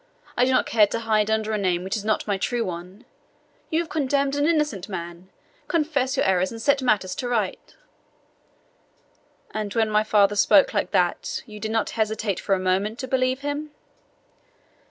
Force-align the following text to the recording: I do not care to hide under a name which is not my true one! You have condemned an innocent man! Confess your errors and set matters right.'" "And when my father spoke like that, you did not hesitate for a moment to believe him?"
I 0.35 0.45
do 0.45 0.51
not 0.51 0.65
care 0.65 0.87
to 0.87 1.01
hide 1.01 1.29
under 1.29 1.51
a 1.51 1.59
name 1.59 1.83
which 1.83 1.95
is 1.95 2.03
not 2.03 2.25
my 2.25 2.35
true 2.39 2.65
one! 2.65 3.05
You 3.69 3.77
have 3.81 3.89
condemned 3.89 4.35
an 4.35 4.47
innocent 4.47 4.89
man! 4.89 5.29
Confess 5.67 6.17
your 6.17 6.25
errors 6.25 6.51
and 6.51 6.59
set 6.59 6.81
matters 6.81 7.15
right.'" 7.23 7.75
"And 9.51 9.71
when 9.75 9.91
my 9.91 10.03
father 10.03 10.35
spoke 10.35 10.73
like 10.73 10.89
that, 10.89 11.43
you 11.45 11.59
did 11.59 11.69
not 11.69 11.91
hesitate 11.91 12.39
for 12.39 12.55
a 12.55 12.59
moment 12.59 12.97
to 12.97 13.07
believe 13.07 13.41
him?" 13.41 13.75